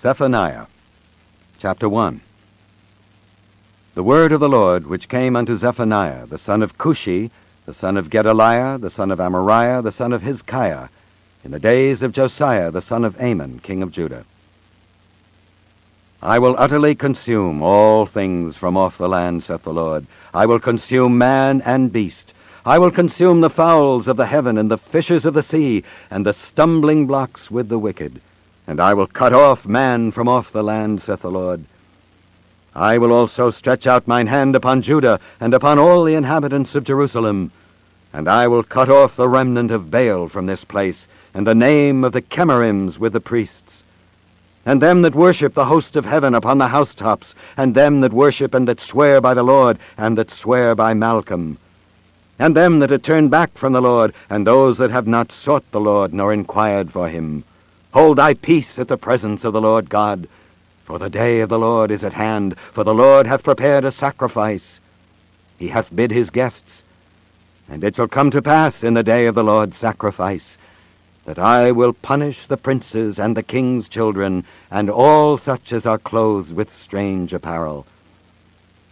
[0.00, 0.64] Zephaniah
[1.58, 2.22] chapter 1
[3.94, 7.30] The word of the Lord which came unto Zephaniah, the son of Cushi,
[7.66, 10.88] the son of Gedaliah, the son of Amariah, the son of Hizkiah,
[11.44, 14.24] in the days of Josiah, the son of Amon, king of Judah.
[16.22, 20.06] I will utterly consume all things from off the land, saith the Lord.
[20.32, 22.32] I will consume man and beast.
[22.64, 26.24] I will consume the fowls of the heaven and the fishes of the sea, and
[26.24, 28.22] the stumbling blocks with the wicked.
[28.70, 31.64] And I will cut off man from off the land, saith the Lord.
[32.72, 36.84] I will also stretch out mine hand upon Judah, and upon all the inhabitants of
[36.84, 37.50] Jerusalem.
[38.12, 42.04] And I will cut off the remnant of Baal from this place, and the name
[42.04, 43.82] of the Chemarims with the priests
[44.66, 48.54] and them that worship the host of heaven upon the housetops, and them that worship
[48.54, 51.56] and that swear by the Lord, and that swear by Malcham,
[52.38, 55.64] and them that have turned back from the Lord, and those that have not sought
[55.72, 57.42] the Lord, nor inquired for him.
[57.92, 60.28] Hold thy peace at the presence of the Lord God,
[60.84, 63.90] for the day of the Lord is at hand, for the Lord hath prepared a
[63.90, 64.80] sacrifice.
[65.58, 66.84] He hath bid his guests,
[67.68, 70.56] and it shall come to pass in the day of the Lord's sacrifice,
[71.24, 75.98] that I will punish the princes and the king's children, and all such as are
[75.98, 77.86] clothed with strange apparel.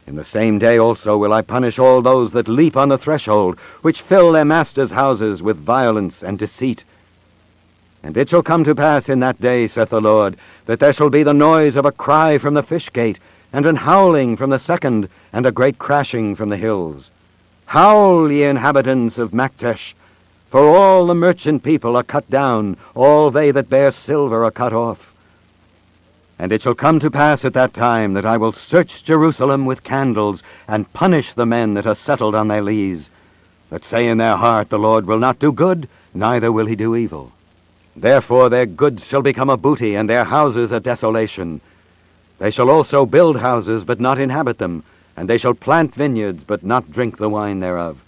[0.09, 3.59] In the same day also will I punish all those that leap on the threshold,
[3.83, 6.85] which fill their masters' houses with violence and deceit.
[8.03, 11.11] And it shall come to pass in that day, saith the Lord, that there shall
[11.11, 13.19] be the noise of a cry from the fish gate,
[13.53, 17.11] and an howling from the second, and a great crashing from the hills.
[17.67, 19.95] Howl, ye inhabitants of Maktesh,
[20.51, 24.73] for all the merchant people are cut down, all they that bear silver are cut
[24.73, 25.13] off.
[26.39, 29.83] And it shall come to pass at that time that I will search Jerusalem with
[29.83, 33.11] candles, and punish the men that are settled on their lees,
[33.71, 36.97] that say in their heart, The Lord will not do good, neither will he do
[36.97, 37.33] evil.
[38.01, 41.61] Therefore their goods shall become a booty, and their houses a desolation.
[42.39, 44.85] They shall also build houses, but not inhabit them,
[45.17, 47.99] and they shall plant vineyards, but not drink the wine thereof.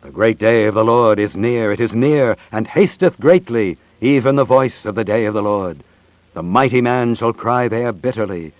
[0.00, 4.36] The great day of the Lord is near, it is near, and hasteth greatly, even
[4.36, 5.84] the voice of the day of the Lord.
[6.32, 8.54] The mighty man shall cry there bitterly.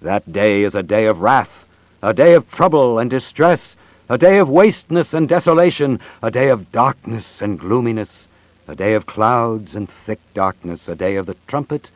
[0.00, 1.66] That day is a day of wrath,
[2.02, 3.76] a day of trouble and distress,
[4.08, 8.26] a day of wasteness and desolation, a day of darkness and gloominess,
[8.68, 11.90] a day of clouds and thick darkness, a day of the trumpet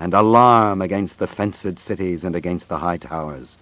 [0.00, 3.58] and alarm against the fenced cities and against the high towers.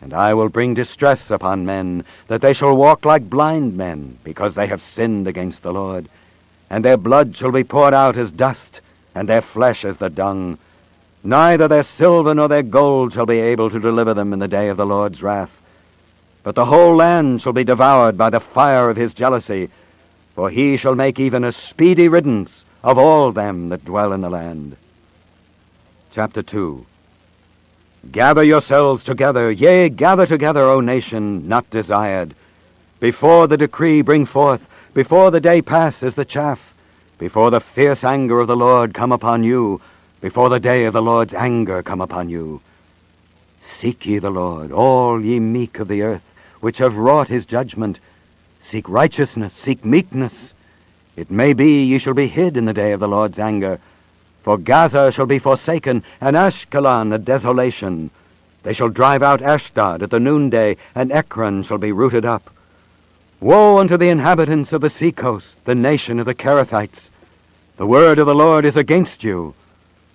[0.00, 4.54] And I will bring distress upon men, that they shall walk like blind men, because
[4.54, 6.08] they have sinned against the Lord.
[6.68, 8.80] And their blood shall be poured out as dust,
[9.14, 10.58] and their flesh as the dung.
[11.22, 14.68] Neither their silver nor their gold shall be able to deliver them in the day
[14.68, 15.60] of the Lord's wrath.
[16.42, 19.68] But the whole land shall be devoured by the fire of his jealousy,
[20.40, 24.30] for he shall make even a speedy riddance of all them that dwell in the
[24.30, 24.74] land.
[26.10, 26.86] Chapter 2
[28.10, 32.34] Gather yourselves together, yea, gather together, O nation not desired.
[33.00, 36.72] Before the decree bring forth, before the day pass as the chaff,
[37.18, 39.82] before the fierce anger of the Lord come upon you,
[40.22, 42.62] before the day of the Lord's anger come upon you.
[43.60, 46.24] Seek ye the Lord, all ye meek of the earth,
[46.60, 48.00] which have wrought his judgment.
[48.60, 50.54] Seek righteousness, seek meekness.
[51.16, 53.80] It may be ye shall be hid in the day of the Lord's anger,
[54.42, 58.10] for Gaza shall be forsaken, and Ashkelon a desolation.
[58.62, 62.50] They shall drive out Ashdod at the noonday, and Ekron shall be rooted up.
[63.40, 67.10] Woe unto the inhabitants of the seacoast, the nation of the Cherethites!
[67.76, 69.54] The word of the Lord is against you.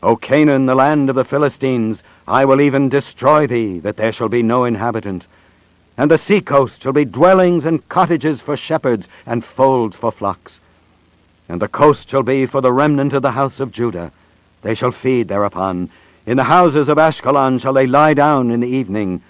[0.04, 4.30] O Canaan, the land of the Philistines, I will even destroy thee, that there shall
[4.30, 5.26] be no inhabitant.
[5.98, 10.60] And the seacoast shall be dwellings and cottages for shepherds, and folds for flocks.
[11.48, 14.12] And the coast shall be for the remnant of the house of Judah.
[14.62, 15.90] They shall feed thereupon.
[16.26, 19.22] In the houses of Ashkelon shall they lie down in the evening.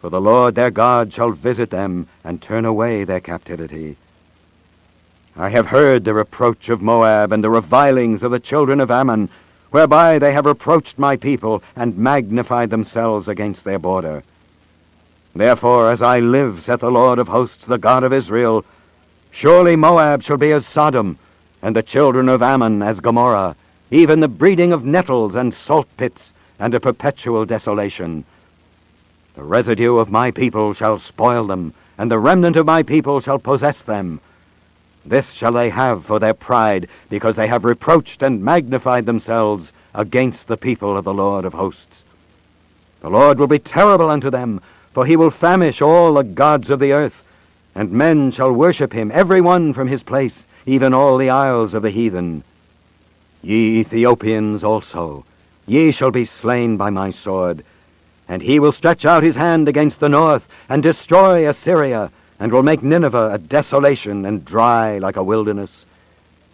[0.00, 3.96] For the Lord their God shall visit them, and turn away their captivity.
[5.34, 9.30] I have heard the reproach of Moab, and the revilings of the children of Ammon,
[9.70, 14.22] whereby they have reproached my people, and magnified themselves against their border.
[15.34, 18.64] Therefore, as I live, saith the Lord of hosts, the God of Israel,
[19.30, 21.18] surely Moab shall be as Sodom,
[21.62, 23.56] and the children of Ammon as Gomorrah,
[23.90, 28.24] even the breeding of nettles and salt pits, and a perpetual desolation.
[29.34, 33.38] The residue of my people shall spoil them, and the remnant of my people shall
[33.38, 34.20] possess them.
[35.06, 40.46] This shall they have for their pride, because they have reproached and magnified themselves against
[40.46, 42.04] the people of the Lord of hosts.
[43.00, 44.60] The Lord will be terrible unto them,
[44.92, 47.22] for he will famish all the gods of the earth,
[47.74, 51.82] and men shall worship him, every one from his place, even all the isles of
[51.82, 52.44] the heathen.
[53.42, 55.24] Ye Ethiopians also,
[55.66, 57.64] ye shall be slain by my sword.
[58.28, 62.62] And he will stretch out his hand against the north, and destroy Assyria, and will
[62.62, 65.86] make Nineveh a desolation, and dry like a wilderness.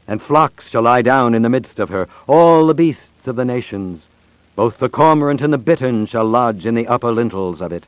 [0.07, 3.45] And flocks shall lie down in the midst of her, all the beasts of the
[3.45, 4.09] nations.
[4.57, 7.87] Both the cormorant and the bittern shall lodge in the upper lintels of it.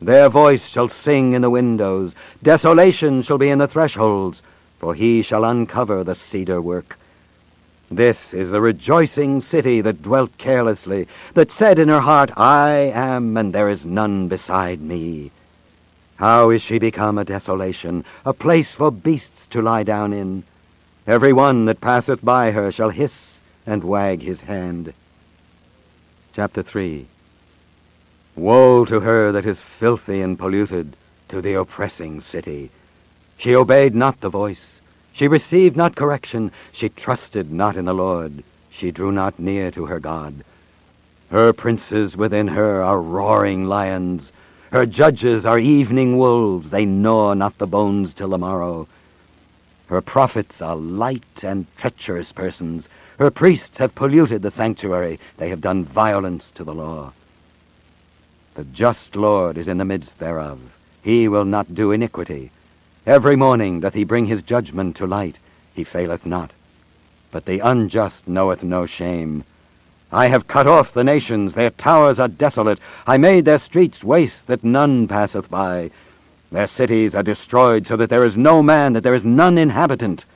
[0.00, 4.40] Their voice shall sing in the windows, desolation shall be in the thresholds,
[4.78, 6.98] for he shall uncover the cedar work.
[7.90, 13.36] This is the rejoicing city that dwelt carelessly, that said in her heart, I am,
[13.36, 15.32] and there is none beside me.
[16.16, 20.44] How is she become a desolation, a place for beasts to lie down in?
[21.06, 24.94] Every one that passeth by her shall hiss and wag his hand.
[26.32, 27.06] Chapter 3
[28.36, 30.96] Woe to her that is filthy and polluted,
[31.28, 32.70] to the oppressing city.
[33.36, 34.80] She obeyed not the voice.
[35.12, 36.52] She received not correction.
[36.72, 38.42] She trusted not in the Lord.
[38.70, 40.44] She drew not near to her God.
[41.30, 44.32] Her princes within her are roaring lions.
[44.72, 46.70] Her judges are evening wolves.
[46.70, 48.88] They gnaw not the bones till the morrow.
[49.86, 52.88] Her prophets are light and treacherous persons.
[53.18, 55.18] Her priests have polluted the sanctuary.
[55.36, 57.12] They have done violence to the law.
[58.60, 60.60] The just Lord is in the midst thereof.
[61.00, 62.50] He will not do iniquity.
[63.06, 65.38] Every morning doth he bring his judgment to light.
[65.72, 66.50] He faileth not.
[67.30, 69.44] But the unjust knoweth no shame.
[70.12, 72.78] I have cut off the nations, their towers are desolate.
[73.06, 75.90] I made their streets waste, that none passeth by.
[76.52, 80.26] Their cities are destroyed, so that there is no man, that there is none inhabitant.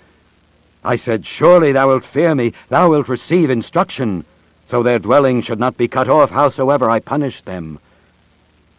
[0.82, 4.24] I said, Surely thou wilt fear me, thou wilt receive instruction,
[4.64, 7.80] so their dwelling should not be cut off, howsoever I punish them.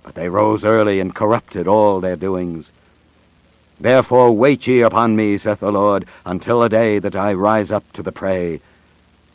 [0.05, 2.71] But they rose early and corrupted all their doings.
[3.79, 7.91] Therefore wait ye upon me, saith the Lord, until the day that I rise up
[7.93, 8.61] to the prey.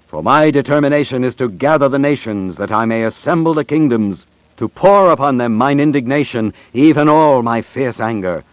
[0.07, 4.27] For my determination is to gather the nations, that I may assemble the kingdoms,
[4.59, 8.45] to pour upon them mine indignation, even all my fierce anger.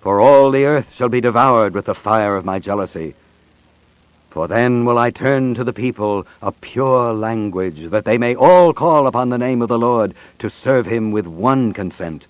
[0.00, 3.14] For all the earth shall be devoured with the fire of my jealousy.
[4.36, 8.74] For then will I turn to the people a pure language, that they may all
[8.74, 12.26] call upon the name of the Lord, to serve him with one consent.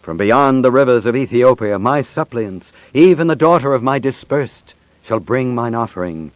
[0.00, 5.18] From beyond the rivers of Ethiopia, my suppliants, even the daughter of my dispersed, shall
[5.18, 6.30] bring mine offering.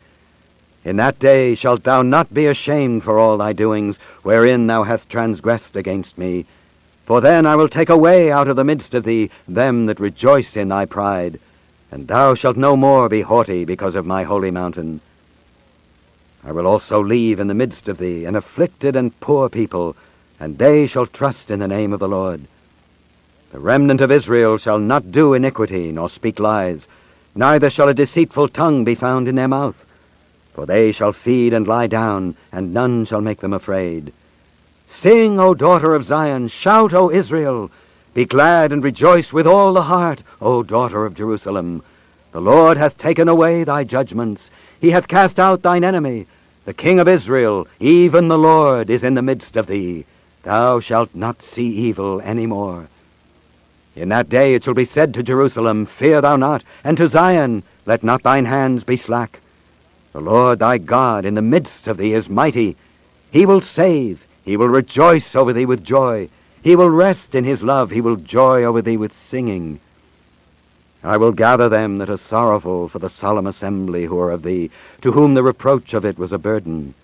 [0.85, 5.09] In that day shalt thou not be ashamed for all thy doings, wherein thou hast
[5.09, 6.45] transgressed against me.
[7.07, 10.57] For then I will take away out of the midst of thee them that rejoice
[10.57, 11.39] in thy pride,
[11.91, 15.01] and thou shalt no more be haughty because of my holy mountain.
[16.45, 19.97] I will also leave in the midst of thee an afflicted and poor people,
[20.39, 22.47] and they shall trust in the name of the Lord.
[23.53, 26.87] The remnant of Israel shall not do iniquity, nor speak lies,
[27.35, 29.85] neither shall a deceitful tongue be found in their mouth.
[30.55, 34.13] For they shall feed and lie down, and none shall make them afraid.
[34.87, 37.71] Sing, O daughter of Zion, shout, O Israel.
[38.13, 41.83] Be glad and rejoice with all the heart, O daughter of Jerusalem.
[42.33, 44.51] The Lord hath taken away thy judgments.
[44.81, 46.27] He hath cast out thine enemy.
[46.65, 50.07] The King of Israel, even the Lord, is in the midst of thee.
[50.43, 52.89] Thou shalt not see evil any more.
[53.95, 57.63] In that day it shall be said to Jerusalem, Fear thou not, and to Zion,
[57.87, 59.41] Let not thine hands be slack.
[60.13, 62.77] The Lord thy God in the midst of thee is mighty.
[63.31, 66.29] He will save, he will rejoice over thee with joy.
[66.63, 69.81] He will rest in his love, he will joy over thee with singing.
[71.03, 74.71] I will gather them that are sorrowful for the solemn assembly who are of thee,
[75.01, 76.95] to whom the reproach of it was a burden.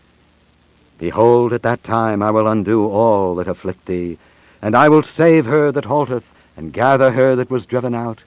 [0.99, 4.19] Behold, at that time I will undo all that afflict thee,
[4.61, 6.25] and I will save her that halteth,
[6.57, 8.23] and gather her that was driven out.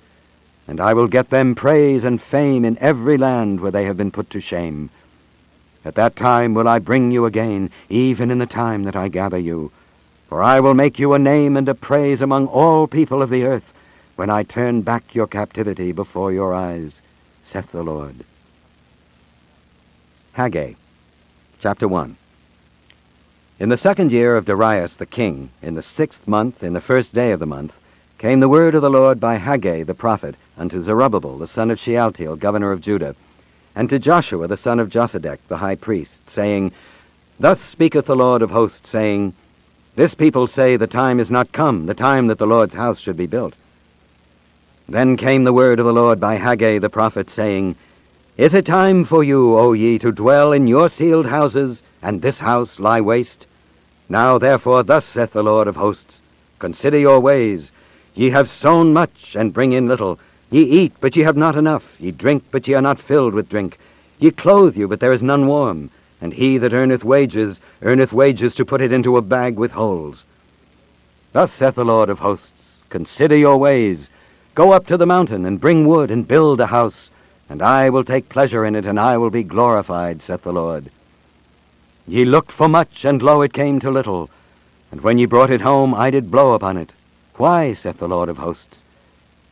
[0.68, 4.12] And I will get them praise and fame in every land where they have been
[4.12, 4.90] put to shame.
[5.84, 9.40] At that time will I bring you again, even in the time that I gather
[9.40, 9.72] you.
[10.30, 13.46] For I will make you a name and a praise among all people of the
[13.46, 13.74] earth,
[14.16, 17.02] when I turn back your captivity before your eyes,
[17.42, 18.24] saith the Lord.
[20.34, 20.74] Haggai,
[21.60, 22.16] chapter 1.
[23.60, 27.12] In the second year of Darius the king, in the sixth month, in the first
[27.12, 27.80] day of the month,
[28.20, 31.80] came the word of the Lord by Haggai the prophet unto Zerubbabel the son of
[31.80, 33.16] Shealtiel, governor of Judah,
[33.76, 36.72] and to Joshua the son of Josedech the high priest, saying,
[37.40, 39.34] Thus speaketh the Lord of hosts, saying,
[40.00, 43.18] This people say the time is not come, the time that the Lord's house should
[43.18, 43.54] be built.
[44.88, 47.76] Then came the word of the Lord by Haggai the prophet, saying,
[48.38, 52.40] Is it time for you, O ye, to dwell in your sealed houses, and this
[52.40, 53.46] house lie waste?
[54.08, 56.22] Now therefore thus saith the Lord of hosts,
[56.60, 57.74] Consider your ways,
[58.16, 60.18] Ye have sown much, and bring in little.
[60.50, 61.98] Ye eat, but ye have not enough.
[62.00, 63.78] Ye drink, but ye are not filled with drink.
[64.18, 65.92] Ye clothe you, but there is none warm.
[66.22, 70.26] And he that earneth wages, earneth wages to put it into a bag with holes.
[71.32, 74.10] Thus saith the Lord of hosts, Consider your ways.
[74.56, 77.12] Go up to the mountain, and bring wood, and build a house.
[77.50, 80.92] And I will take pleasure in it, and I will be glorified, saith the Lord.
[82.08, 84.30] Ye looked for much, and lo, it came to little.
[84.92, 86.94] And when ye brought it home, I did blow upon it.
[87.36, 88.82] Why, saith the Lord of hosts?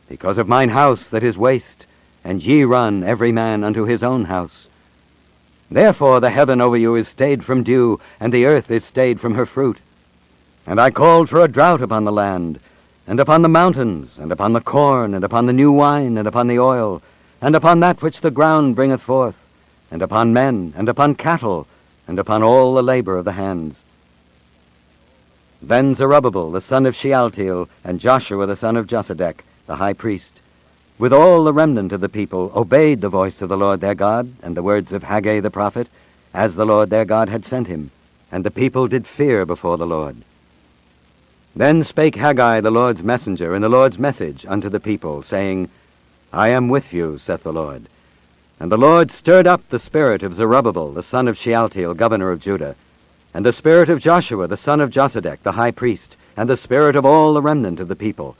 [0.08, 1.86] Because of mine house that is waste,
[2.24, 4.67] and ye run every man unto his own house.
[5.70, 9.34] Therefore the heaven over you is stayed from dew, and the earth is stayed from
[9.34, 9.80] her fruit.
[10.66, 12.60] And I called for a drought upon the land,
[13.06, 16.46] and upon the mountains, and upon the corn, and upon the new wine, and upon
[16.46, 17.02] the oil,
[17.40, 19.36] and upon that which the ground bringeth forth,
[19.90, 21.66] and upon men, and upon cattle,
[22.06, 23.76] and upon all the labor of the hands.
[25.60, 30.40] Then Zerubbabel the son of Shealtiel, and Joshua the son of Josedech, the high priest,
[30.98, 34.34] with all the remnant of the people, obeyed the voice of the Lord their God,
[34.42, 35.88] and the words of Haggai the prophet,
[36.34, 37.90] as the Lord their God had sent him.
[38.32, 40.16] And the people did fear before the Lord.
[41.54, 45.70] Then spake Haggai the Lord's messenger in the Lord's message unto the people, saying,
[46.32, 47.88] I am with you, saith the Lord.
[48.60, 52.40] And the Lord stirred up the spirit of Zerubbabel, the son of Shealtiel, governor of
[52.40, 52.74] Judah,
[53.32, 56.96] and the spirit of Joshua, the son of Josedech, the high priest, and the spirit
[56.96, 58.36] of all the remnant of the people,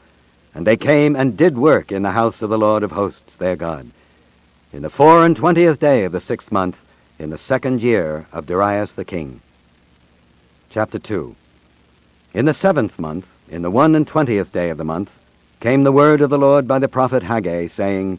[0.59, 3.55] and they came and did work in the house of the Lord of hosts their
[3.55, 3.93] God.
[4.73, 6.83] In the four and twentieth day of the sixth month,
[7.17, 9.41] in the second year of Darius the king.
[10.69, 11.37] Chapter 2
[12.35, 15.13] In the seventh month, in the one and twentieth day of the month,
[15.61, 18.19] came the word of the Lord by the prophet Haggai, saying,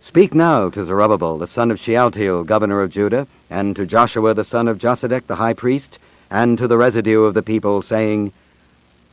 [0.00, 4.42] Speak now to Zerubbabel the son of Shealtiel, governor of Judah, and to Joshua the
[4.42, 5.98] son of Josedech the high priest,
[6.30, 8.32] and to the residue of the people, saying,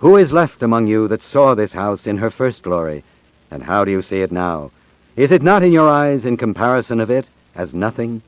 [0.02, 3.04] who is left among you that saw this house in her first glory?
[3.52, 4.72] And how do you see it now?
[5.16, 8.24] Is it not in your eyes in comparison of it as nothing?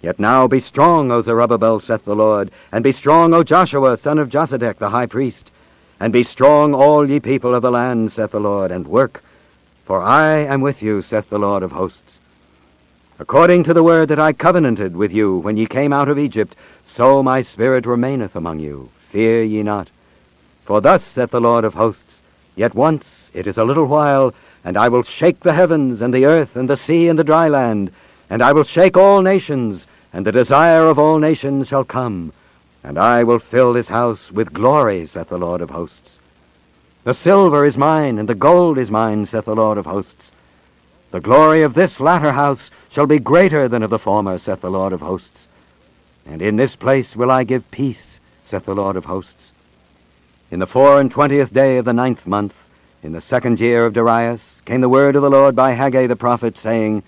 [0.00, 4.18] Yet now be strong, O Zerubbabel, saith the Lord, and be strong, O Joshua, son
[4.18, 5.50] of Josedech, the high priest,
[6.00, 9.22] and be strong, all ye people of the land, saith the Lord, and work,
[9.84, 12.20] for I am with you, saith the Lord of hosts.
[13.18, 16.56] According to the word that I covenanted with you when ye came out of Egypt,
[16.86, 18.88] so my spirit remaineth among you.
[18.96, 19.90] Fear ye not.
[20.64, 22.22] For thus saith the Lord of hosts,
[22.54, 26.26] Yet once it is a little while, and I will shake the heavens, and the
[26.26, 27.92] earth, and the sea, and the dry land,
[28.28, 32.32] and I will shake all nations, and the desire of all nations shall come,
[32.84, 36.18] and I will fill this house with glory, saith the Lord of hosts.
[37.04, 40.30] The silver is mine, and the gold is mine, saith the Lord of hosts.
[41.10, 44.70] The glory of this latter house shall be greater than of the former, saith the
[44.70, 45.48] Lord of hosts.
[46.24, 49.51] And in this place will I give peace, saith the Lord of hosts.
[50.52, 52.54] In the four and twentieth day of the ninth month,
[53.02, 56.14] in the second year of Darius, came the word of the Lord by Haggai the
[56.14, 57.04] prophet, saying,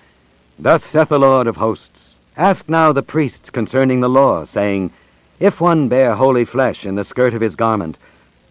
[0.58, 4.92] Thus saith the Lord of hosts, Ask now the priests concerning the law, saying,
[5.38, 7.98] If one bear holy flesh in the skirt of his garment,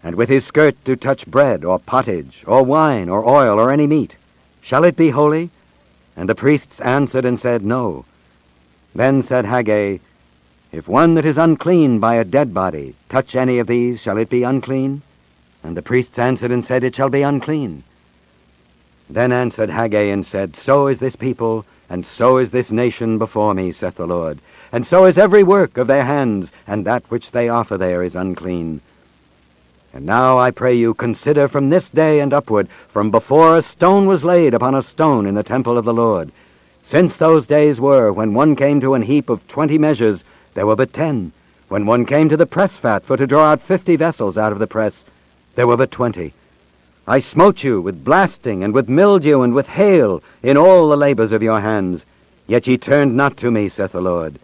[0.03, 3.87] and with his skirt do touch bread, or pottage, or wine, or oil, or any
[3.87, 4.15] meat,
[4.61, 5.49] shall it be holy?
[6.15, 8.05] And the priests answered and said, No.
[8.93, 9.97] Then said Haggai,
[10.73, 14.27] if one that is unclean by a dead body touch any of these, shall it
[14.27, 15.03] be unclean?
[15.63, 17.83] And the priests answered and said, It shall be unclean.
[19.07, 23.53] Then answered Haggai and said, So is this people, and so is this nation before
[23.53, 24.39] me, saith the Lord.
[24.71, 28.15] And so is every work of their hands, and that which they offer there is
[28.15, 28.81] unclean.
[29.93, 34.07] And now I pray you, consider from this day and upward, from before a stone
[34.07, 36.31] was laid upon a stone in the temple of the Lord,
[36.81, 40.75] since those days were when one came to an heap of twenty measures, there were
[40.75, 41.31] but ten.
[41.69, 44.59] When one came to the press fat for to draw out fifty vessels out of
[44.59, 45.05] the press,
[45.55, 46.33] there were but twenty.
[47.07, 51.31] I smote you with blasting, and with mildew, and with hail, in all the labors
[51.31, 52.05] of your hands.
[52.47, 54.39] Yet ye turned not to me, saith the Lord.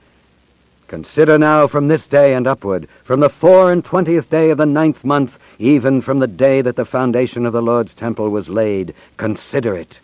[0.87, 4.65] Consider now from this day and upward, from the four and twentieth day of the
[4.65, 8.95] ninth month, even from the day that the foundation of the Lord's temple was laid,
[9.15, 9.99] consider it.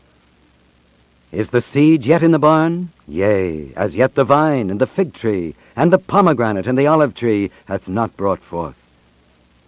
[1.36, 2.92] Is the seed yet in the barn?
[3.10, 7.14] Yea, as yet the vine, and the fig tree, and the pomegranate and the olive
[7.14, 8.78] tree hath not brought forth.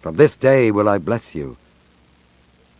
[0.00, 1.58] From this day will I bless you.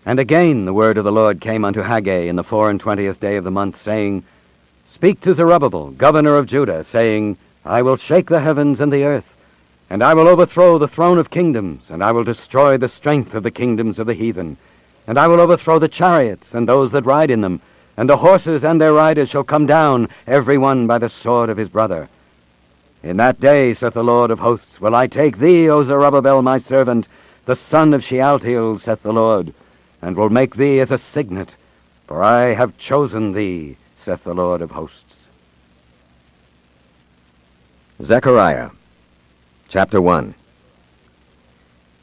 [0.07, 3.21] And again the word of the Lord came unto Haggai in the four and twentieth
[3.21, 4.25] day of the month, saying,
[4.85, 9.37] Speak to Zerubbabel, governor of Judah, saying, I will shake the heavens and the earth,
[9.91, 13.43] and I will overthrow the throne of kingdoms, and I will destroy the strength of
[13.43, 14.57] the kingdoms of the heathen,
[15.07, 17.61] and I will overthrow the chariots and those that ride in them,
[17.99, 21.57] and the horses and their riders shall come down, every one by the sword of
[21.57, 22.09] his brother.
[23.03, 26.59] In that day, saith the Lord of hosts, will I take thee, O Zerubbabel, my
[26.59, 27.09] servant,
[27.47, 29.53] the son of Shealtiel, saith the Lord,
[30.01, 31.57] and will make thee as a signet,
[32.07, 35.25] for I have chosen thee, saith the Lord of hosts.
[38.01, 38.71] Zechariah,
[39.69, 40.37] chapter 1.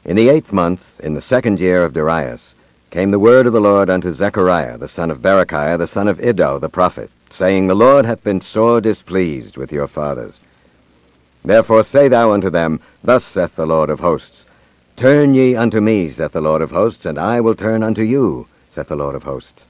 [0.04, 2.54] In the eighth month, in the second year of Darius,
[2.96, 6.18] came the word of the Lord unto Zechariah, the son of Berechiah, the son of
[6.18, 10.40] Iddo, the prophet, saying, The Lord hath been sore displeased with your fathers.
[11.44, 14.46] Therefore say thou unto them, Thus saith the Lord of hosts,
[14.96, 18.48] Turn ye unto me, saith the Lord of hosts, and I will turn unto you,
[18.70, 19.66] saith the Lord of hosts.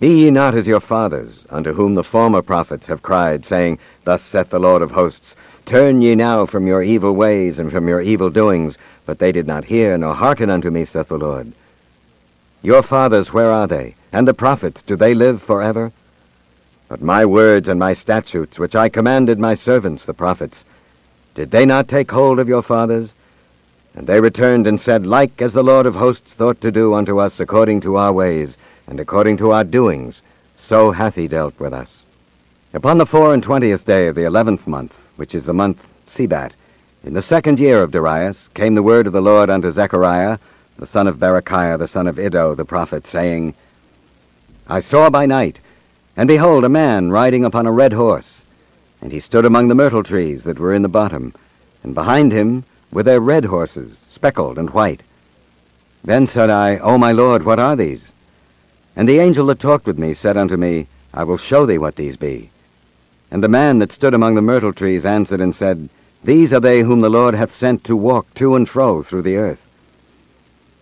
[0.00, 4.22] Be ye not as your fathers, unto whom the former prophets have cried, saying, Thus
[4.22, 5.36] saith the Lord of hosts,
[5.66, 8.78] Turn ye now from your evil ways and from your evil doings.
[9.04, 11.52] But they did not hear nor hearken unto me, saith the Lord.
[12.62, 13.96] Your fathers, where are they?
[14.12, 15.92] And the prophets, do they live forever?
[16.88, 20.64] But my words and my statutes, which I commanded my servants, the prophets,
[21.34, 23.14] did they not take hold of your fathers?
[23.94, 27.18] And they returned and said, Like as the Lord of hosts thought to do unto
[27.18, 30.22] us according to our ways, and according to our doings,
[30.54, 32.04] so hath he dealt with us.
[32.74, 36.52] Upon the four and twentieth day of the eleventh month, which is the month Sebat,
[37.04, 40.38] in the second year of Darius, came the word of the Lord unto Zechariah,
[40.82, 43.54] the son of Berechiah, the son of Iddo, the prophet, saying,
[44.66, 45.60] I saw by night,
[46.16, 48.44] and behold, a man riding upon a red horse,
[49.00, 51.34] and he stood among the myrtle trees that were in the bottom,
[51.84, 55.04] and behind him were there red horses, speckled and white.
[56.02, 58.10] Then said I, O my Lord, what are these?
[58.96, 61.94] And the angel that talked with me said unto me, I will show thee what
[61.94, 62.50] these be.
[63.30, 65.88] And the man that stood among the myrtle trees answered and said,
[66.24, 69.36] These are they whom the Lord hath sent to walk to and fro through the
[69.36, 69.64] earth.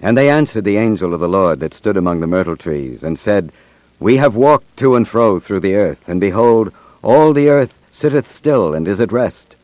[0.02, 3.18] And they answered the angel of the Lord that stood among the myrtle trees, and
[3.18, 3.52] said,
[3.98, 8.32] We have walked to and fro through the earth, and behold, all the earth sitteth
[8.32, 9.56] still and is at rest.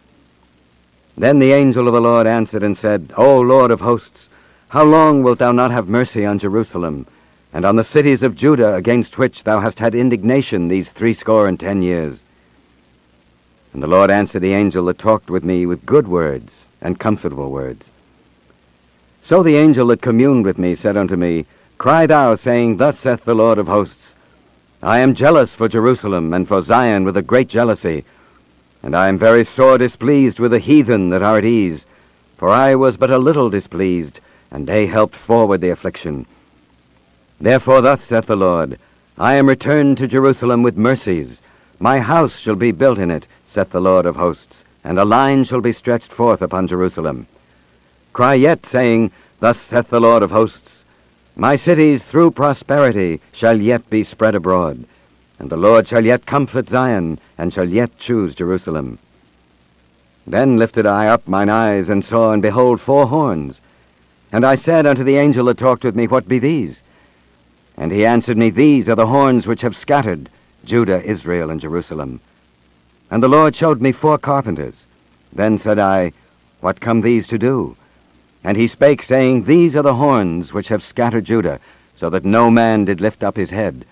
[1.17, 4.29] Then the angel of the Lord answered and said, O Lord of hosts,
[4.69, 7.07] how long wilt thou not have mercy on Jerusalem,
[7.53, 11.59] and on the cities of Judah against which thou hast had indignation these threescore and
[11.59, 12.21] ten years.
[13.73, 17.51] And the Lord answered the angel that talked with me with good words and comfortable
[17.51, 17.91] words.
[19.27, 21.47] So the angel that communed with me said unto me,
[21.79, 24.15] Cry thou, saying, Thus saith the Lord of hosts,
[24.81, 28.05] I am jealous for Jerusalem and for Zion with a great jealousy,
[28.85, 31.87] and I am very sore displeased with the heathen that are at ease,
[32.37, 34.21] for I was but a little displeased,
[34.53, 36.25] and they helped forward the affliction.
[37.41, 38.79] Therefore thus saith the Lord,
[39.19, 41.43] I am returned to Jerusalem with mercies.
[41.81, 45.43] My house shall be built in it, saith the Lord of hosts, and a line
[45.43, 47.27] shall be stretched forth upon Jerusalem.
[48.17, 50.87] Cry yet, saying, Thus saith the Lord of hosts,
[51.37, 54.87] My cities through prosperity shall yet be spread abroad,
[55.39, 58.99] and the Lord shall yet comfort Zion, and shall yet choose Jerusalem.
[60.27, 63.61] Then lifted I up mine eyes, and saw, and behold, four horns.
[64.33, 66.81] And I said unto the angel that talked with me, What be these?
[67.77, 70.31] And he answered me, These are the horns which have scattered
[70.65, 72.21] Judah, Israel, and Jerusalem.
[73.11, 74.87] And the Lord showed me four carpenters.
[75.35, 76.15] Then said I,
[76.63, 77.77] What come these to do?
[78.47, 81.59] And he spake, saying, These are the horns which have scattered Judah,
[81.97, 83.85] so that no man did lift up his head.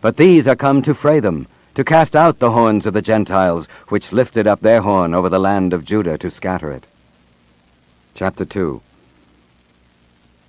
[0.00, 3.68] But these are come to fray them, to cast out the horns of the Gentiles,
[3.88, 6.86] which lifted up their horn over the land of Judah to scatter it.
[8.14, 8.80] Chapter 2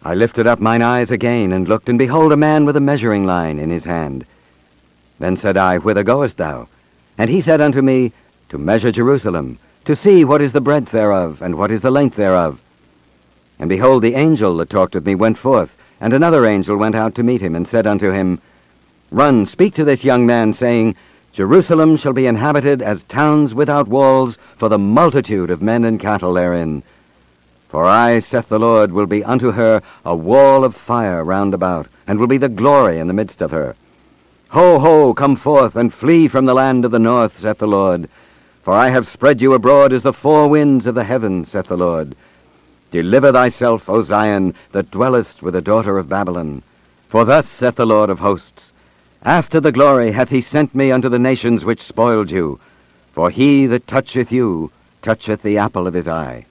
[0.04, 3.26] I lifted up mine eyes again, and looked, and behold a man with a measuring
[3.26, 4.26] line in his hand.
[5.20, 6.70] Then said I, Whither goest thou?
[7.18, 8.14] And he said unto me,
[8.48, 12.16] To measure Jerusalem, to see what is the breadth thereof, and what is the length
[12.16, 12.62] thereof.
[13.60, 17.14] And behold, the angel that talked with me went forth, and another angel went out
[17.16, 18.42] to meet him, and said unto him,
[19.12, 20.96] Run, speak to this young man, saying,
[21.34, 26.34] Jerusalem shall be inhabited as towns without walls, for the multitude of men and cattle
[26.34, 26.84] therein.
[27.68, 31.88] For I, saith the Lord, will be unto her a wall of fire round about,
[32.08, 33.76] and will be the glory in the midst of her.
[34.50, 38.10] Ho, ho, come forth, and flee from the land of the north, saith the Lord.
[38.64, 41.78] For I have spread you abroad as the four winds of the heaven, saith the
[41.78, 42.16] Lord.
[42.92, 46.64] Deliver thyself, O Zion, that dwellest with the daughter of Babylon.
[47.08, 48.72] For thus saith the Lord of hosts,
[49.24, 52.60] After the glory hath he sent me unto the nations which spoiled you.
[53.14, 54.72] For he that toucheth you
[55.02, 56.46] toucheth the apple of his eye.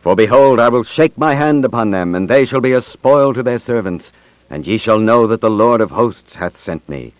[0.00, 3.34] For behold, I will shake my hand upon them, and they shall be a spoil
[3.34, 4.12] to their servants,
[4.48, 7.12] and ye shall know that the Lord of hosts hath sent me.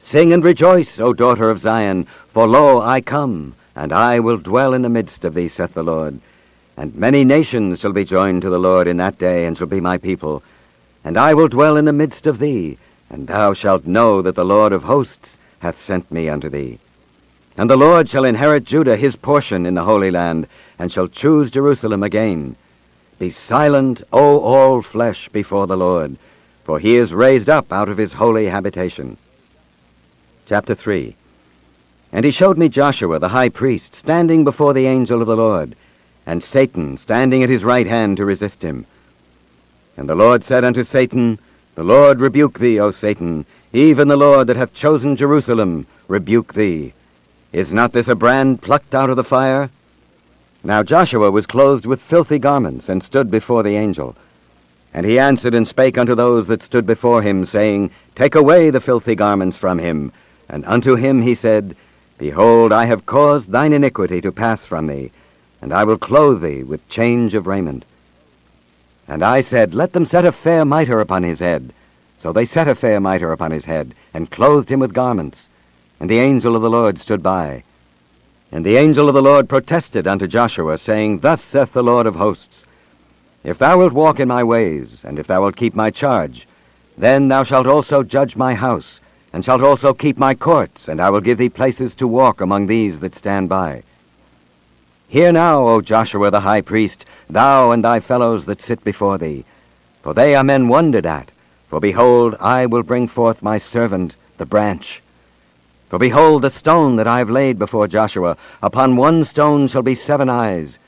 [0.00, 4.74] Sing and rejoice, O daughter of Zion, for lo, I come, and I will dwell
[4.74, 6.20] in the midst of thee, saith the Lord.
[6.76, 9.80] And many nations shall be joined to the Lord in that day, and shall be
[9.80, 10.42] my people.
[11.04, 12.78] And I will dwell in the midst of thee,
[13.10, 16.78] and thou shalt know that the Lord of hosts hath sent me unto thee.
[17.56, 20.46] And the Lord shall inherit Judah his portion in the Holy Land,
[20.78, 22.56] and shall choose Jerusalem again.
[23.18, 26.16] Be silent, O all flesh, before the Lord,
[26.64, 29.18] for he is raised up out of his holy habitation.
[30.46, 31.14] Chapter 3
[32.10, 35.76] And he showed me Joshua the high priest standing before the angel of the Lord,
[36.26, 38.86] and Satan standing at his right hand to resist him.
[39.96, 41.38] And the Lord said unto Satan,
[41.74, 46.94] The Lord rebuke thee, O Satan, even the Lord that hath chosen Jerusalem rebuke thee.
[47.52, 49.70] Is not this a brand plucked out of the fire?
[50.64, 54.16] Now Joshua was clothed with filthy garments, and stood before the angel.
[54.94, 58.80] And he answered and spake unto those that stood before him, saying, Take away the
[58.80, 60.12] filthy garments from him.
[60.48, 61.76] And unto him he said,
[62.18, 65.10] Behold, I have caused thine iniquity to pass from thee,
[65.62, 67.84] and I will clothe thee with change of raiment.
[69.06, 71.72] And I said, Let them set a fair mitre upon his head.
[72.18, 75.48] So they set a fair mitre upon his head, and clothed him with garments.
[76.00, 77.62] And the angel of the Lord stood by.
[78.50, 82.16] And the angel of the Lord protested unto Joshua, saying, Thus saith the Lord of
[82.16, 82.64] hosts,
[83.44, 86.48] If thou wilt walk in my ways, and if thou wilt keep my charge,
[86.98, 89.00] then thou shalt also judge my house,
[89.32, 92.66] and shalt also keep my courts, and I will give thee places to walk among
[92.66, 93.84] these that stand by.
[95.12, 99.44] Hear now, O Joshua the high priest, thou and thy fellows that sit before thee,
[100.00, 101.30] for they are men wondered at.
[101.68, 105.02] For behold, I will bring forth my servant, the branch.
[105.90, 109.94] For behold, the stone that I have laid before Joshua, upon one stone shall be
[109.94, 110.78] seven eyes.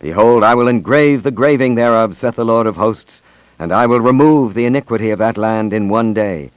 [0.00, 3.20] Behold, I will engrave the graving thereof, saith the Lord of hosts,
[3.58, 6.52] and I will remove the iniquity of that land in one day.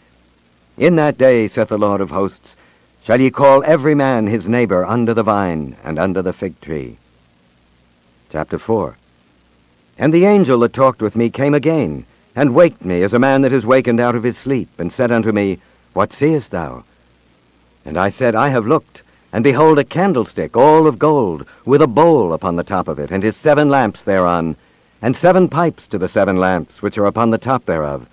[0.78, 2.56] In that day, saith the Lord of hosts,
[3.04, 7.00] shall ye call every man his neighbor under the vine and under the fig tree.
[8.32, 8.96] Chapter 4
[9.98, 13.42] And the angel that talked with me came again, and waked me as a man
[13.42, 15.60] that is wakened out of his sleep, and said unto me,
[15.92, 16.86] What seest thou?
[17.84, 21.88] And I said, I have looked, and behold a candlestick all of gold, with a
[21.88, 24.56] bowl upon the top of it, and his seven lamps thereon,
[25.02, 28.08] and seven pipes to the seven lamps which are upon the top thereof,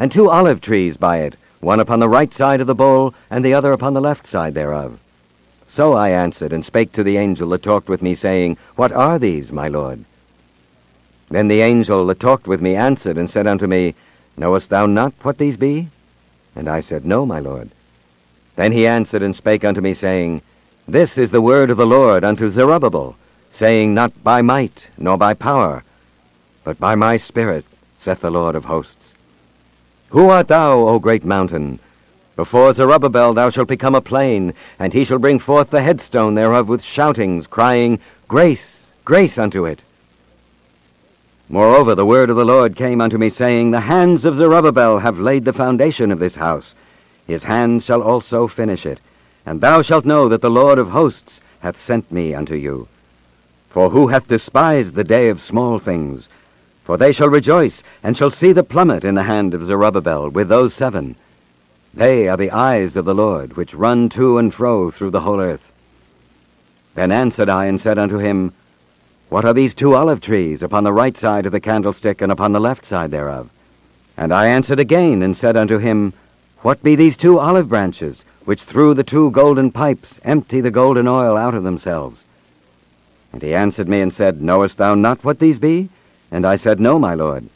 [0.00, 3.44] and two olive trees by it, one upon the right side of the bowl, and
[3.44, 4.98] the other upon the left side thereof.
[5.68, 9.18] So I answered, and spake to the angel that talked with me, saying, What are
[9.18, 10.04] these, my lord?
[11.28, 13.94] Then the angel that talked with me answered, and said unto me,
[14.36, 15.90] Knowest thou not what these be?
[16.56, 17.70] And I said, No, my lord.
[18.56, 20.40] Then he answered and spake unto me, saying,
[20.88, 23.14] This is the word of the Lord unto Zerubbabel,
[23.50, 25.84] saying, Not by might, nor by power,
[26.64, 27.66] but by my spirit,
[27.98, 29.14] saith the Lord of hosts.
[30.08, 31.78] Who art thou, O great mountain?
[32.38, 36.68] Before Zerubbabel thou shalt become a plain, and he shall bring forth the headstone thereof
[36.68, 37.98] with shoutings, crying,
[38.28, 39.82] Grace, grace unto it.
[41.48, 45.18] Moreover, the word of the Lord came unto me, saying, The hands of Zerubbabel have
[45.18, 46.76] laid the foundation of this house.
[47.26, 49.00] His hands shall also finish it.
[49.44, 52.86] And thou shalt know that the Lord of hosts hath sent me unto you.
[53.68, 56.28] For who hath despised the day of small things?
[56.84, 60.48] For they shall rejoice, and shall see the plummet in the hand of Zerubbabel with
[60.48, 61.16] those seven.
[61.94, 65.40] They are the eyes of the Lord, which run to and fro through the whole
[65.40, 65.72] earth.
[66.94, 68.52] Then answered I and said unto him,
[69.28, 72.52] What are these two olive trees upon the right side of the candlestick and upon
[72.52, 73.50] the left side thereof?
[74.16, 76.12] And I answered again and said unto him,
[76.60, 81.08] What be these two olive branches, which through the two golden pipes empty the golden
[81.08, 82.24] oil out of themselves?
[83.32, 85.88] And he answered me and said, Knowest thou not what these be?
[86.30, 87.48] And I said, No, my lord.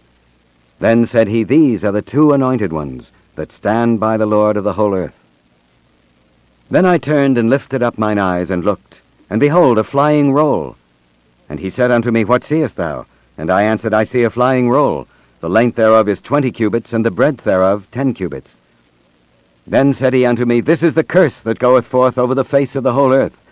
[0.79, 4.65] Then said he, These are the two anointed ones that stand by the Lord of
[4.65, 5.19] the whole earth.
[6.71, 10.77] Then I turned and lifted up mine eyes and looked, and behold, a flying roll.
[11.49, 13.07] And he said unto me, What seest thou?
[13.37, 15.07] And I answered, I see a flying roll.
[15.41, 18.59] The length thereof is twenty cubits, and the breadth thereof ten cubits.
[19.67, 22.77] Then said he unto me, This is the curse that goeth forth over the face
[22.77, 23.43] of the whole earth.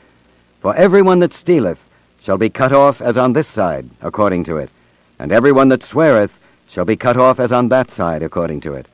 [0.61, 1.87] For every one that stealeth
[2.21, 4.71] shall be cut off as on this side, according to it
[5.21, 6.33] and every one that sweareth
[6.67, 8.87] shall be cut off as on that side according to it.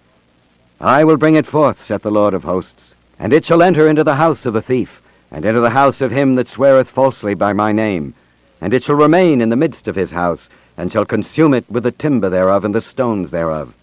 [0.81, 4.05] I will bring it forth, saith the Lord of hosts, and it shall enter into
[4.05, 7.53] the house of the thief, and into the house of him that sweareth falsely by
[7.53, 8.15] my name,
[8.61, 11.83] and it shall remain in the midst of his house, and shall consume it with
[11.83, 13.75] the timber thereof and the stones thereof.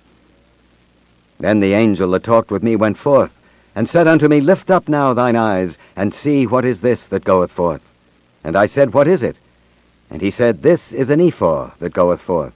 [1.39, 3.33] Then the angel that talked with me went forth,
[3.75, 7.23] and said unto me, Lift up now thine eyes, and see what is this that
[7.25, 7.81] goeth forth.
[8.43, 9.37] And I said, What is it?
[10.11, 12.53] And he said, This is an ephah that goeth forth.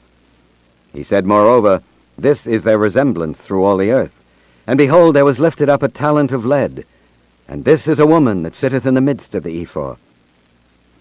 [0.94, 1.82] He said, Moreover,
[2.18, 4.17] This is their resemblance through all the earth.
[4.68, 6.86] And behold, there was lifted up a talent of lead.
[7.48, 9.96] And this is a woman that sitteth in the midst of the ephah.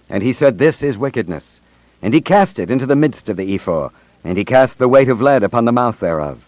[0.09, 1.61] And he said, This is wickedness.
[2.01, 3.91] And he cast it into the midst of the ephah,
[4.23, 6.45] and he cast the weight of lead upon the mouth thereof.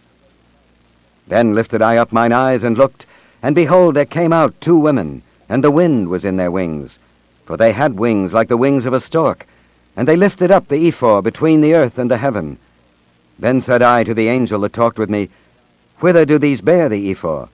[1.26, 3.06] Then lifted I up mine eyes and looked,
[3.42, 7.00] and behold, there came out two women, and the wind was in their wings.
[7.44, 9.46] For they had wings like the wings of a stork,
[9.96, 12.58] and they lifted up the ephah between the earth and the heaven.
[13.38, 15.28] Then said I to the angel that talked with me,
[16.00, 17.46] Whither do these bear the ephah?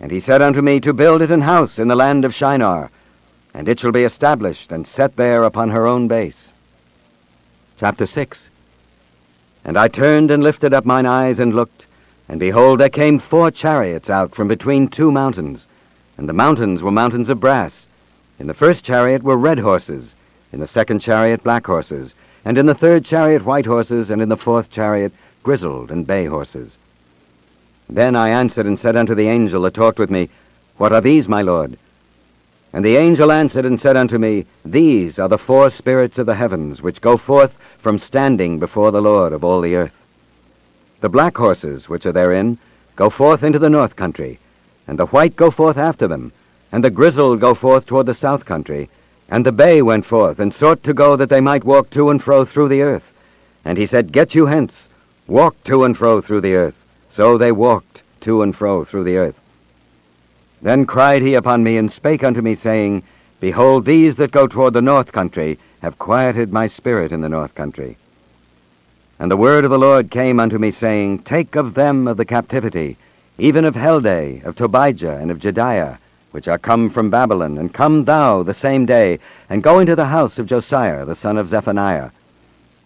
[0.00, 2.90] And he said unto me, To build it an house in the land of Shinar,
[3.52, 6.52] and it shall be established and set there upon her own base.
[7.78, 8.48] Chapter 6
[9.62, 11.86] And I turned and lifted up mine eyes and looked,
[12.28, 15.66] and behold, there came four chariots out from between two mountains,
[16.16, 17.88] and the mountains were mountains of brass.
[18.38, 20.14] In the first chariot were red horses,
[20.50, 24.30] in the second chariot black horses, and in the third chariot white horses, and in
[24.30, 25.12] the fourth chariot
[25.42, 26.78] grizzled and bay horses.
[27.88, 30.28] Then I answered and said unto the angel that talked with me,
[30.76, 31.78] What are these, my lord?
[32.72, 36.34] And the angel answered and said unto me, These are the four spirits of the
[36.34, 40.02] heavens, which go forth from standing before the Lord of all the earth.
[41.00, 42.58] The black horses, which are therein,
[42.96, 44.40] go forth into the north country,
[44.86, 46.32] and the white go forth after them,
[46.72, 48.90] and the grizzled go forth toward the south country,
[49.28, 52.22] and the bay went forth, and sought to go that they might walk to and
[52.22, 53.14] fro through the earth.
[53.64, 54.88] And he said, Get you hence,
[55.26, 56.76] walk to and fro through the earth.
[57.16, 59.40] So they walked to and fro through the earth.
[60.60, 63.04] Then cried he upon me, and spake unto me, saying,
[63.40, 67.54] Behold, these that go toward the north country have quieted my spirit in the north
[67.54, 67.96] country.
[69.18, 72.26] And the word of the Lord came unto me, saying, Take of them of the
[72.26, 72.98] captivity,
[73.38, 75.96] even of Heldai, of Tobijah, and of Jedaiah,
[76.32, 80.08] which are come from Babylon, and come thou the same day, and go into the
[80.08, 82.10] house of Josiah, the son of Zephaniah,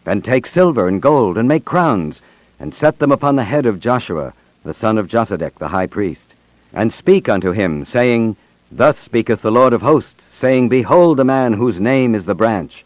[0.06, 2.22] and take silver and gold, and make crowns,
[2.60, 6.34] and set them upon the head of Joshua, the son of Josedech, the high priest
[6.72, 8.36] and speak unto him, saying,
[8.70, 12.84] Thus speaketh the Lord of hosts, saying, Behold a man whose name is the branch.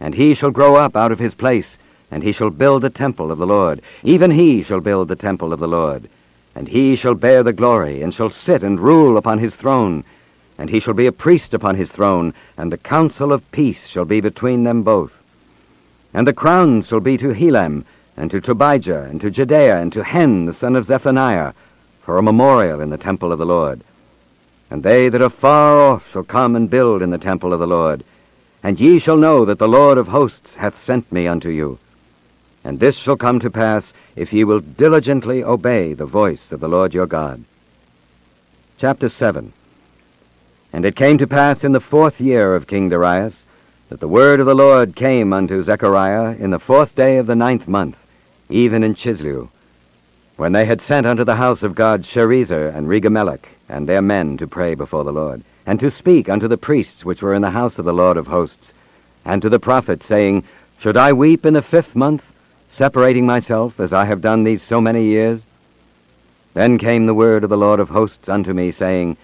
[0.00, 1.76] And he shall grow up out of his place,
[2.10, 3.82] and he shall build the temple of the Lord.
[4.02, 6.08] Even he shall build the temple of the Lord.
[6.54, 10.04] And he shall bear the glory, and shall sit and rule upon his throne.
[10.58, 14.04] And he shall be a priest upon his throne, and the counsel of peace shall
[14.04, 15.22] be between them both.
[16.14, 17.84] And the crowns shall be to Helem,
[18.16, 21.52] and to Tobijah, and to Jedaiah, and to Hen the son of Zephaniah,
[22.00, 23.82] for a memorial in the temple of the Lord.
[24.70, 27.66] And they that are far off shall come and build in the temple of the
[27.66, 28.04] Lord.
[28.62, 31.78] And ye shall know that the Lord of hosts hath sent me unto you.
[32.64, 36.68] And this shall come to pass, if ye will diligently obey the voice of the
[36.68, 37.44] Lord your God.
[38.78, 39.52] Chapter 7
[40.72, 43.44] And it came to pass in the fourth year of King Darius,
[43.88, 47.36] that the word of the Lord came unto Zechariah in the fourth day of the
[47.36, 48.01] ninth month,
[48.52, 49.48] even in Chisleu,
[50.36, 54.36] when they had sent unto the house of God Sherezer and Regemmelech and their men
[54.36, 57.50] to pray before the Lord, and to speak unto the priests which were in the
[57.50, 58.74] house of the Lord of hosts,
[59.24, 60.44] and to the prophets, saying,
[60.78, 62.32] Should I weep in the fifth month,
[62.66, 65.46] separating myself, as I have done these so many years?
[66.54, 69.16] Then came the word of the Lord of hosts unto me, saying,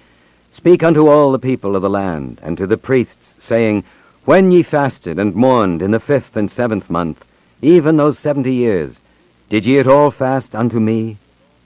[0.50, 3.84] Speak unto all the people of the land, and to the priests, saying,
[4.24, 7.24] When ye fasted and mourned in the fifth and seventh month,
[7.60, 9.00] even those seventy years,
[9.48, 11.16] did ye at all fast unto me,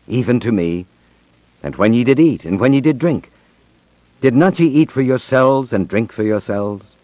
[0.06, 0.86] even to me?
[1.62, 3.30] And when ye did eat, and when ye did drink,
[4.20, 6.94] did not ye eat for yourselves, and drink for yourselves?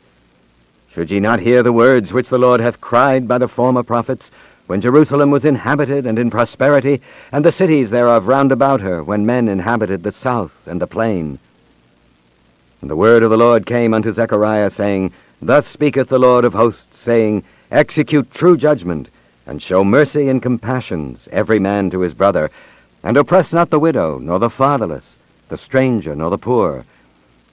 [0.89, 4.31] Should ye not hear the words which the Lord hath cried by the former prophets,
[4.67, 7.01] when Jerusalem was inhabited and in prosperity,
[7.33, 11.39] and the cities thereof round about her, when men inhabited the south and the plain?
[12.81, 15.13] And the word of the Lord came unto Zechariah, saying,
[15.43, 19.09] Thus speaketh the Lord of hosts, saying, Execute true judgment,
[19.49, 22.51] and show mercy and compassions every man to his brother,
[23.03, 26.85] and oppress not the widow, nor the fatherless, the stranger, nor the poor.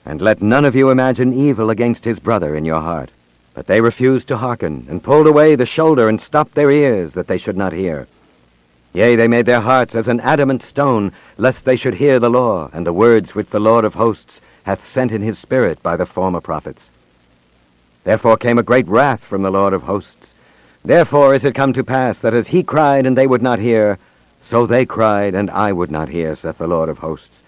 [0.05, 3.09] And let none of you imagine evil against his brother in your heart.
[3.53, 7.27] But they refused to hearken, and pulled away the shoulder, and stopped their ears, that
[7.27, 8.07] they should not hear.
[8.91, 12.69] Yea, they made their hearts as an adamant stone, lest they should hear the law,
[12.73, 16.05] and the words which the Lord of hosts hath sent in his spirit by the
[16.05, 16.91] former prophets.
[18.03, 20.34] Therefore came a great wrath from the Lord of hosts,
[20.85, 23.97] Therefore is it come to pass that as he cried and they would not hear,
[24.39, 27.41] so they cried and I would not hear, saith the Lord of hosts.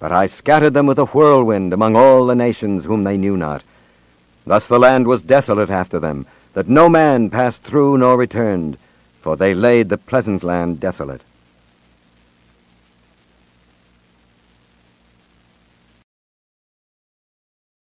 [0.00, 3.62] But I scattered them with a whirlwind among all the nations whom they knew not.
[4.46, 6.24] Thus the land was desolate after them,
[6.54, 8.78] that no man passed through nor returned,
[9.20, 11.20] for they laid the pleasant land desolate.